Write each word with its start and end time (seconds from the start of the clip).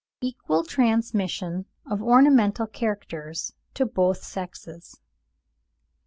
EQUAL 0.21 0.63
TRANSMISSION 0.63 1.65
OF 1.85 2.01
ORNAMENTAL 2.01 2.65
CHARACTERS 2.65 3.53
TO 3.75 3.85
BOTH 3.85 4.23
SEXES. 4.23 4.99